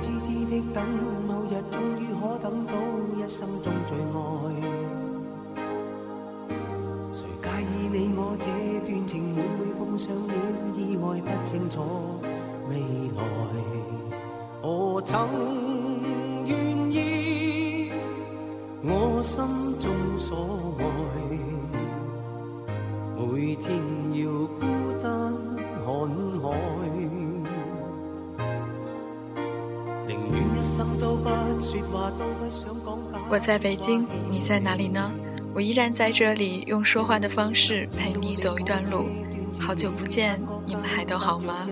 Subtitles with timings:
[0.00, 0.84] 痴痴的等，
[1.26, 2.72] 某日终于可等到
[3.16, 4.16] 一生中最爱。
[7.12, 8.46] 谁介意你我这
[8.86, 10.34] 段情会唔会碰上了
[10.74, 11.20] 意外？
[11.20, 11.80] 不清楚
[12.68, 12.72] 未
[13.16, 13.20] 来，
[14.62, 15.16] 我曾
[16.44, 16.56] 愿
[16.92, 17.90] 意
[18.82, 19.44] 我心
[19.78, 20.84] 中所爱，
[23.16, 23.66] 每天
[24.12, 24.24] 要
[33.28, 35.12] 我在北京，你在哪里呢？
[35.54, 39.06] 我依然在这里，用说话的方式陪你走一段路。
[39.58, 41.66] 好久不见，你们还都好吗？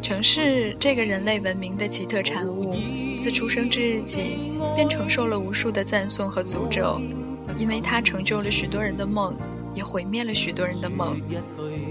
[0.00, 2.74] 城市这个人类文明的奇特产物，
[3.20, 6.98] 自出生之日起，便承受了无数的赞颂和诅咒，
[7.58, 9.36] 因为它成就了许多人的梦，
[9.74, 11.20] 也毁灭了许多人的梦。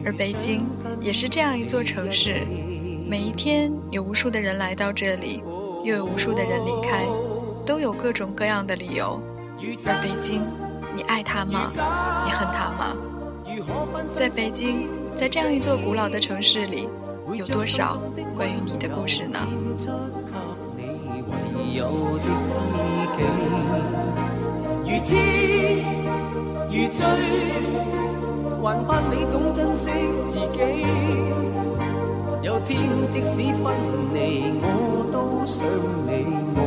[0.03, 0.65] 而北京
[0.99, 2.41] 也是这样一座城市。
[3.07, 5.43] 每一天有无数的人来到这里，
[5.83, 7.05] 又有无数的人离开，
[7.65, 9.19] 都有各种各样的理由。
[9.85, 10.41] 而北京，
[10.95, 11.71] 你爱它吗？
[12.25, 12.95] 你恨它吗？
[14.07, 16.89] 在北京，在这样一座古老的城市里，
[17.33, 18.01] 有多少
[18.35, 19.39] 关于你的故事呢？
[24.83, 25.15] 如痴
[26.69, 27.05] 如醉，
[28.61, 29.89] 还盼你懂珍惜
[30.29, 30.85] 自己
[32.41, 33.73] 有天即使分
[34.13, 35.00] 离，我
[35.45, 35.65] 想
[36.07, 36.09] 你，
[36.55, 36.59] 我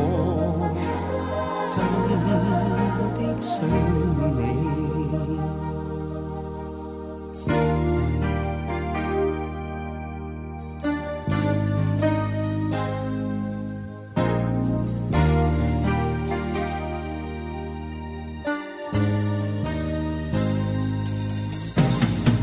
[1.71, 1.75] 真
[3.15, 3.69] 的想你。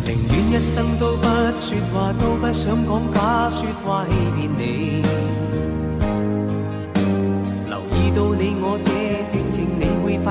[0.04, 1.22] 宁愿一生都不
[1.52, 3.18] 说话，都不想讲假
[3.50, 4.91] 说话欺骗你。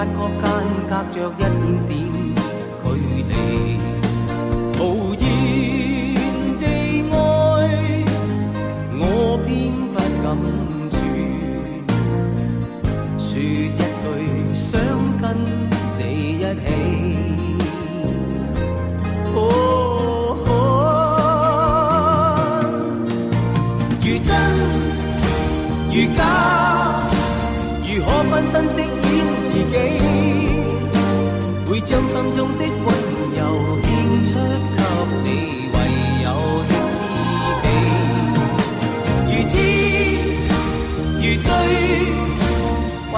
[0.02, 2.02] 发觉间隔着一点点
[2.84, 2.90] 距
[3.30, 3.72] 离。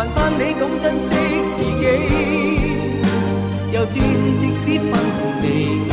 [0.06, 1.14] 但盼你懂珍惜
[1.56, 1.86] 自己。
[3.72, 4.04] 有天
[4.42, 4.92] 即使分
[5.42, 5.93] 离，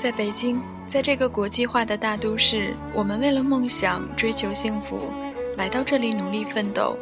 [0.00, 5.12] 在北京，在这个国际化的大都市，我们为了梦想追求幸福，
[5.58, 6.96] 来到这里努力奋斗。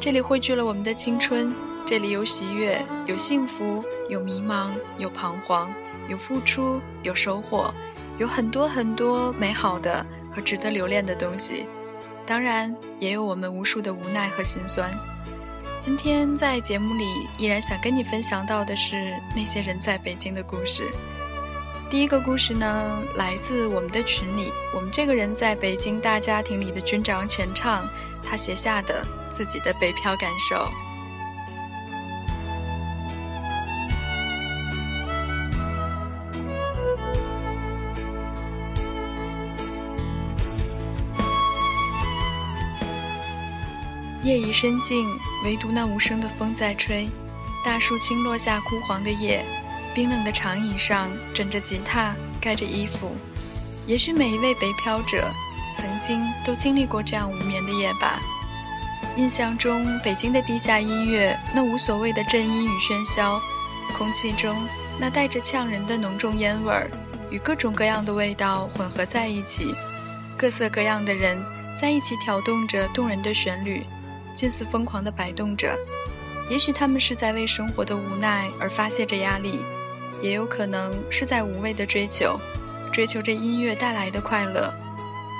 [0.00, 1.54] 这里汇聚了我们的青春，
[1.86, 5.72] 这里有喜悦，有幸福，有迷茫，有彷徨，
[6.08, 7.72] 有付出，有收获，
[8.18, 11.68] 有很多很多美好的和值得留恋的东西。
[12.26, 14.92] 当然，也有我们无数的无奈和心酸。
[15.78, 17.04] 今天在节目里，
[17.38, 20.90] 依然想跟你分享到的是那些人在北京的故事。
[21.92, 27.86] 第一个故事呢，来自我们的群里，我们这个人在北京大家庭里的军长全唱，
[28.24, 30.66] 他写下的自己的北漂感受。
[44.24, 45.06] 夜已深静，
[45.44, 47.06] 唯独那无声的风在吹，
[47.62, 49.44] 大树倾落下枯黄的叶，
[49.94, 53.14] 冰冷的长椅上枕着吉他，盖着衣服。
[53.86, 55.28] 也许每一位北漂者，
[55.76, 58.20] 曾经都经历过这样无眠的夜吧。
[59.16, 63.40] 印象中，北京的地下音乐那无所谓的震音与喧嚣，
[63.98, 64.56] 空气中
[64.98, 66.90] 那带着呛人的浓重烟味儿，
[67.30, 69.74] 与各种各样的味道混合在一起，
[70.38, 71.38] 各色各样的人
[71.76, 73.84] 在一起挑动着动人的旋律。
[74.34, 75.78] 近似疯狂地摆动着，
[76.48, 79.60] 也许他们是在为生活的无奈而发泄着压力，
[80.20, 82.38] 也有可能是在无谓的追求，
[82.92, 84.72] 追求着音乐带来的快乐。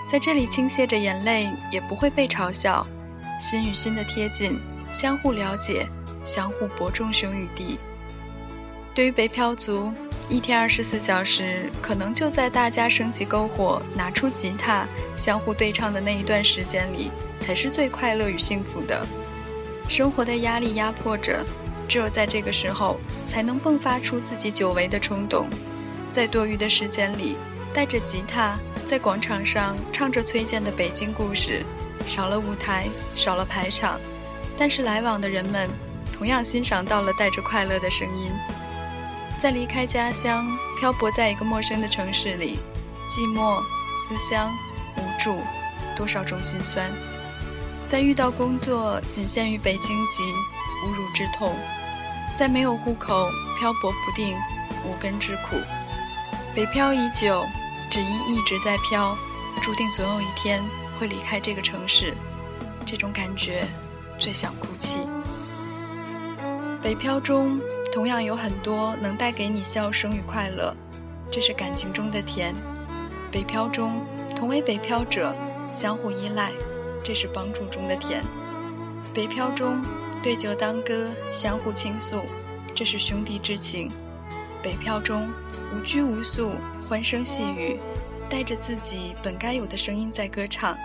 [0.09, 2.87] 在这里倾泻着眼泪，也不会被嘲笑。
[3.41, 4.59] 心与心的贴近，
[4.93, 5.87] 相互了解，
[6.25, 7.79] 相互伯仲兄与弟。
[8.95, 9.93] 对于北漂族，
[10.29, 14.87] 一天二十四小时，可能就在大家升起篝火、拿出吉他、
[15.17, 17.11] 相互对唱的那一段时间里。
[17.43, 19.05] 才是最快乐与幸福的。
[19.89, 21.45] 生活的压力压迫着，
[21.89, 22.99] 只有在这个时候，
[23.29, 25.49] 才能迸发出自己久违的冲动。
[26.11, 27.37] 在多余的时间里，
[27.73, 31.65] 带着吉他在广场上唱着崔健的《北京故事》，
[32.07, 33.99] 少了舞台，少了排场，
[34.59, 35.71] 但是来往的人们
[36.13, 38.31] 同样欣赏到了带着快乐的声音。
[39.39, 40.47] 在离开家乡，
[40.79, 42.59] 漂泊在一个陌生的城市里，
[43.11, 43.61] 寂寞、
[43.99, 44.53] 思乡、
[44.97, 45.41] 无助，
[45.97, 46.93] 多少种心酸。
[47.89, 50.23] 在遇到工作仅限于北京籍，
[50.83, 51.55] 侮辱之痛；
[52.35, 54.37] 在没有户口，漂泊不定，
[54.85, 55.57] 无根之苦。
[56.55, 57.47] 北漂已久，
[57.91, 59.17] 只因一直在漂，
[59.63, 60.63] 注定总有一天
[60.99, 62.15] 会离开这个城市。
[62.85, 63.65] 这种感觉，
[64.19, 65.01] 最想哭泣。
[66.83, 67.61] 北漂中
[67.93, 70.75] 同样有很多能带给你笑声与快乐，
[71.31, 72.55] 这是感情中的甜。
[73.31, 74.05] 北漂中，
[74.35, 75.35] 同为北漂者，
[75.73, 76.51] 相互依赖。
[77.05, 78.23] 这是帮助中的甜，
[79.13, 79.83] 北漂中
[80.23, 82.23] 对酒当歌，相互倾诉，
[82.77, 83.91] 这是兄弟之情；
[84.63, 85.29] 北漂中
[85.75, 86.57] 无拘无束，
[86.89, 87.77] 欢声细语，
[88.31, 90.79] 带着自己本该有的声音在歌唱，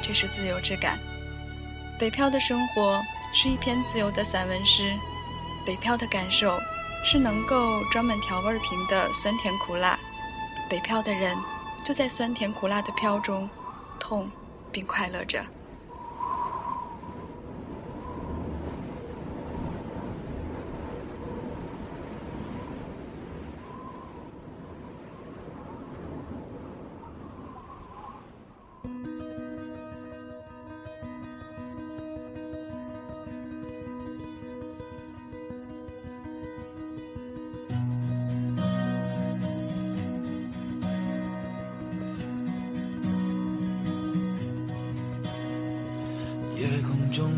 [0.00, 1.00] 这是自由之感。
[1.98, 3.02] 北漂的生活
[3.34, 4.92] 是一篇自由的散文诗，
[5.66, 6.56] 北漂的感受
[7.04, 9.98] 是能够装满调味瓶的酸甜苦辣，
[10.70, 11.36] 北漂的人
[11.84, 13.50] 就在酸甜苦辣的漂中，
[13.98, 14.30] 痛
[14.70, 15.44] 并快乐着。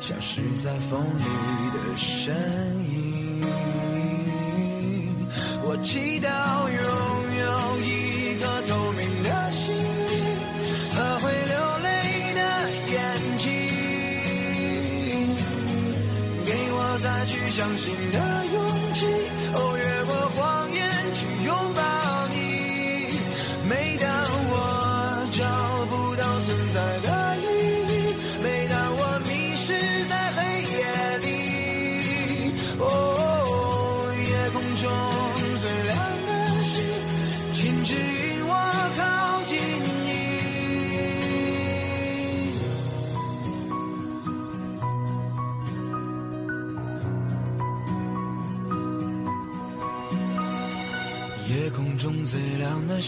[0.00, 1.24] 消失在风里
[1.72, 2.34] 的身
[2.90, 3.44] 影。
[5.62, 6.26] 我祈祷
[6.68, 6.80] 拥
[7.38, 7.48] 有
[7.84, 9.78] 一颗透明的心灵
[10.90, 11.54] 和会流
[11.84, 11.88] 泪
[12.34, 12.40] 的
[12.90, 12.96] 眼
[13.38, 13.46] 睛，
[16.44, 18.16] 给我再去相信的
[18.54, 18.56] 勇
[18.94, 19.06] 气。
[19.52, 20.40] 哦，越过谎
[20.72, 20.80] 言
[21.14, 21.78] 去拥抱
[22.30, 22.34] 你。
[23.68, 24.08] 每当
[24.50, 24.54] 我
[25.30, 25.38] 找
[25.86, 27.09] 不到存在的。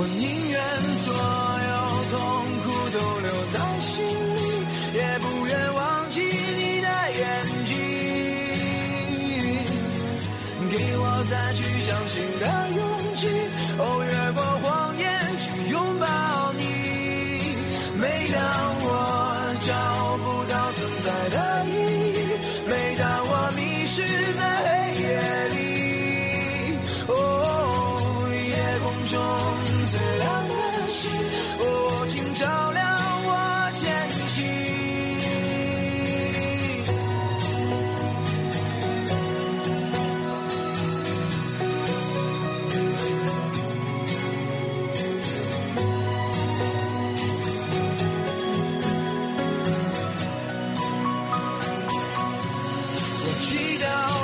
[0.00, 0.56] 我宁愿
[1.04, 1.74] 所有
[2.12, 2.16] 痛
[2.62, 4.40] 苦都留在心里
[4.94, 6.88] 也不愿忘记你的
[7.18, 7.20] 眼
[7.66, 7.74] 睛
[10.70, 12.46] 给我再去相信的
[53.30, 54.17] 我祈祷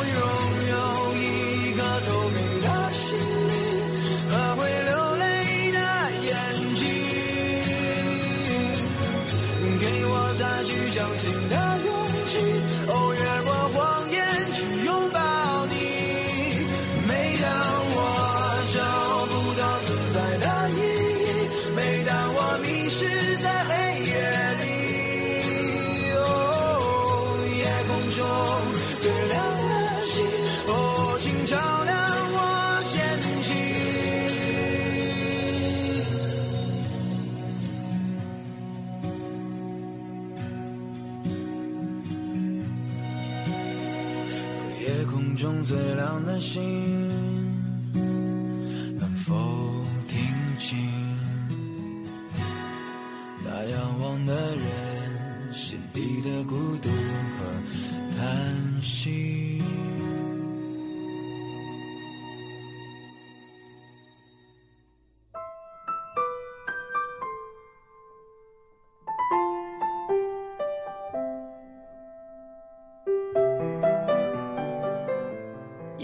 [45.44, 46.62] 中最亮的星，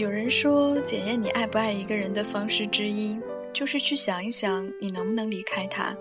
[0.00, 3.20] 有人说，检验你爱不爱一个人的方式之一，
[3.52, 5.94] 就是去想一想你能不能离开他。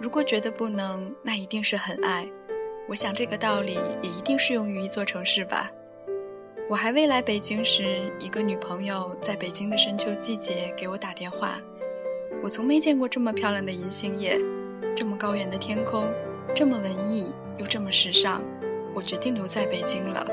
[0.00, 2.26] 如果觉得不能，那一定是很爱。
[2.88, 5.70] 我想这个道理也一定适用于一座城市吧。
[6.66, 11.60] 我还未来北京时，一个女朋友在北京的深秋季节给我打电话。
[12.42, 14.40] 我从没见过这么漂亮的银杏叶，
[14.96, 16.10] 这么高远的天空，
[16.54, 17.26] 这么文艺
[17.58, 18.42] 又这么时尚。
[18.94, 20.26] 我决定留在北京了。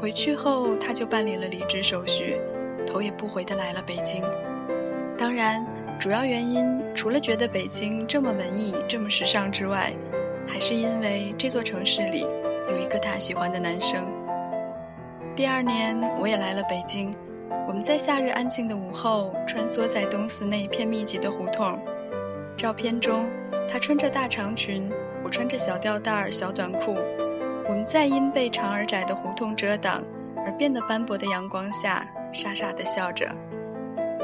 [0.00, 2.40] 回去后，他就办理了离职手续，
[2.86, 4.22] 头也不回地来了北京。
[5.16, 5.66] 当然，
[5.98, 9.92] 主要原因除了觉得北京这么文艺、这么时尚之外，
[10.46, 12.26] 还是因为这座城市里
[12.70, 14.06] 有一个他喜欢的男生。
[15.34, 17.12] 第二年，我也来了北京。
[17.66, 21.78] 我们在夏日安静的午后，穿梭在东四那一片密集的胡同。
[22.56, 23.28] 照片中，
[23.68, 24.90] 他穿着大长裙，
[25.22, 26.96] 我穿着小吊带儿、小短裤。
[27.68, 30.02] 我们在因被长而窄的胡同遮挡
[30.36, 33.30] 而变得斑驳的阳光下，傻傻地笑着。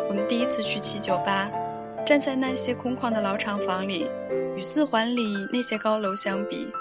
[0.08, 1.50] 我们第一次去七九八，
[2.06, 4.10] 站在那些空旷的老厂房里，
[4.56, 5.22] 与四环里
[5.52, 6.72] 那些高楼相比，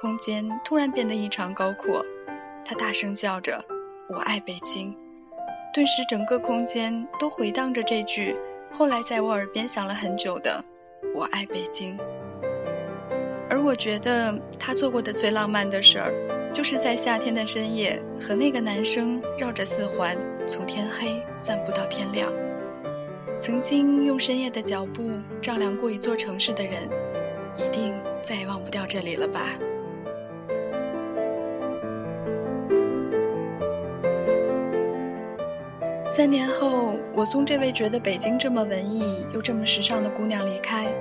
[0.00, 2.04] 空间突然变得异常高阔。
[2.64, 3.64] 他大声叫着
[4.10, 4.92] ：“我爱北京！”
[5.72, 8.34] 顿时，整个空间都回荡着这句
[8.72, 10.64] 后来在我耳边响了很久的
[11.14, 11.96] “我爱北京”。
[13.50, 16.12] 而我觉得他做过的最浪漫的事儿，
[16.52, 22.32] 就是在夏天的深夜和那个男生绕着四环，从天黑散步到天亮。
[23.40, 26.82] 曾经用深夜的脚步丈量过一座城市的人，
[27.56, 29.40] 一定再也忘不掉这里了吧。
[36.06, 40.92] 三年后，我送这位觉得北京这么文艺又这么时尚的姑娘离开。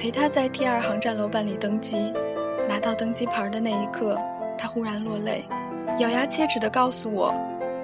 [0.00, 2.10] 陪他在 T 二航站楼办理登机，
[2.66, 4.18] 拿到登机牌的那一刻，
[4.56, 5.44] 他忽然落泪，
[5.98, 7.34] 咬牙切齿地告诉我：“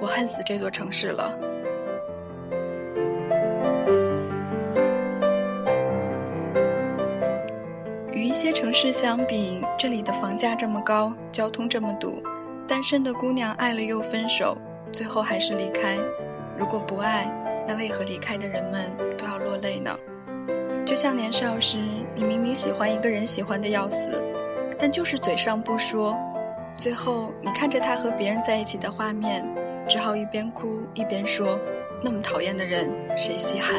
[0.00, 1.30] 我恨死这座城市了。”
[8.12, 12.23] 与一些城市相比，这里的房价这么高，交通这么堵，
[12.66, 14.56] 单身的姑娘爱了又分手，
[14.90, 15.99] 最后还是离开。
[16.56, 17.30] 如果不爱，
[17.68, 19.94] 那为何离开的人们都要落泪呢？
[20.96, 21.76] 就像年少时，
[22.14, 24.24] 你明明喜欢一个人，喜欢的要死，
[24.78, 26.18] 但就是嘴上不说，
[26.74, 29.46] 最后你看着他和别人在一起的画面，
[29.86, 31.60] 只好一边哭一边说
[32.02, 33.74] ：“那么讨厌的人，谁稀罕？”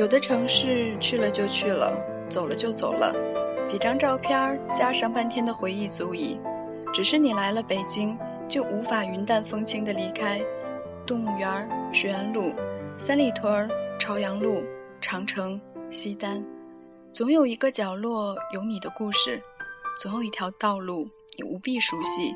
[0.00, 1.94] 有的城市去了就去了，
[2.26, 3.14] 走了就走了，
[3.66, 6.40] 几张照片加上半天的回忆足矣。
[6.90, 8.16] 只是你来了北京，
[8.48, 10.40] 就无法云淡风轻的离开。
[11.04, 12.52] 动物园、学园路、
[12.96, 13.68] 三里屯、
[13.98, 14.64] 朝阳路。
[14.98, 16.44] 长城、西单，
[17.12, 19.40] 总有一个角落有你的故事，
[20.00, 22.34] 总有一条道路你无比熟悉，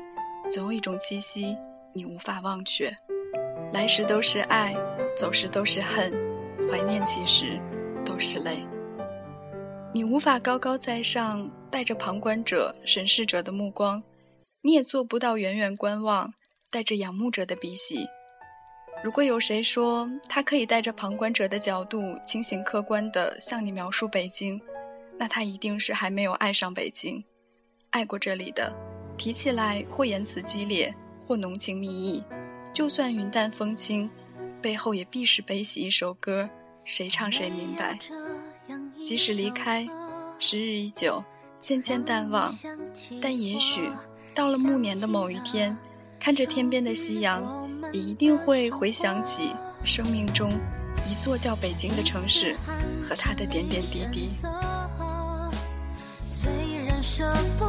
[0.49, 1.57] 总有一种气息
[1.93, 2.95] 你无法忘却。
[3.73, 4.73] 来时都是爱，
[5.15, 6.11] 走时都是恨，
[6.69, 7.59] 怀念其实
[8.05, 8.65] 都是泪。
[9.93, 14.01] 你无法高高在上，带着旁观者、审视者的目光；
[14.61, 16.33] 你也做不到远远观望，
[16.69, 18.07] 带着仰慕者的鼻息。
[19.03, 24.61] 如果有谁说他可以带着旁观者的角度，清醒客观地向你描述北京，
[25.17, 27.23] 那他一定是还没有爱上北京，
[27.89, 28.71] 爱过这里的。
[29.17, 30.93] 提起来或言辞激烈，
[31.27, 32.23] 或浓情蜜意，
[32.73, 34.09] 就算云淡风轻，
[34.61, 36.47] 背后也必是悲喜一首歌，
[36.83, 37.97] 谁唱谁明白。
[39.03, 39.87] 即使离开，
[40.37, 41.23] 时日已久，
[41.59, 42.53] 渐渐淡忘，
[43.19, 43.89] 但也许
[44.33, 45.75] 到了暮年的某一天，
[46.21, 47.61] 看着天边的夕阳。
[47.91, 50.53] 也一定会回想起生命中
[51.09, 52.55] 一座叫北京的城市
[53.01, 54.29] 和它的点点滴滴。
[56.25, 56.49] 虽
[56.85, 57.65] 然舍不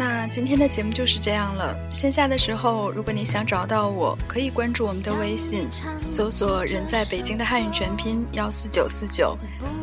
[0.00, 1.76] 那今天的节目就是这样了。
[1.92, 5.68] 线下的时候，如果你想找到我，可以关注我们的微信，
[6.08, 9.36] 搜索“人在北京”的汉语全拼幺四九四九，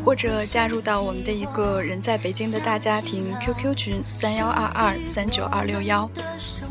[0.03, 6.09] 或者加入到我们的一个人在北京的大家庭 QQ 群三幺二二三九二六幺。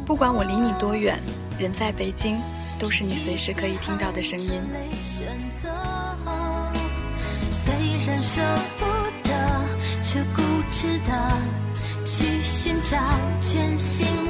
[0.04, 1.16] 不管我离你多远，
[1.56, 2.38] 人在北京，
[2.80, 4.60] 都是你随时可以听到的声音。
[4.72, 5.68] 泪选择，
[7.64, 7.72] 虽
[8.04, 8.42] 然舍
[8.80, 8.95] 不
[12.88, 12.96] 照
[13.42, 14.25] 全新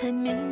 [0.00, 0.47] 才明